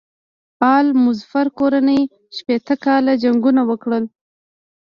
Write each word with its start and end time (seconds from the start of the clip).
آل 0.75 0.87
مظفر 1.05 1.47
کورنۍ 1.59 2.01
شپېته 2.37 2.75
کاله 2.85 3.13
جنګونه 3.23 3.61
وکړل. 3.69 4.03